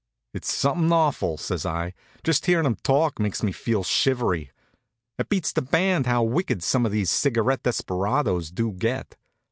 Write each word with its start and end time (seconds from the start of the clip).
"It's 0.33 0.51
something 0.51 0.91
awful," 0.91 1.37
says 1.37 1.63
I. 1.63 1.93
"Just 2.23 2.47
hearin' 2.47 2.65
him 2.65 2.75
talk 2.77 3.19
makes 3.19 3.43
me 3.43 3.51
feel 3.51 3.83
shivery. 3.83 4.49
It 5.19 5.29
beats 5.29 5.51
the 5.51 5.61
band 5.61 6.07
how 6.07 6.23
wicked 6.23 6.63
some 6.63 6.87
of 6.87 6.91
these 6.91 7.11
cigarette 7.11 7.61
desperados 7.61 8.49
do 8.49 8.71
get. 8.71 9.15